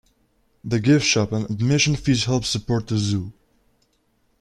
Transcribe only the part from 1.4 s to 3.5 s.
admission fees helped support the zoo.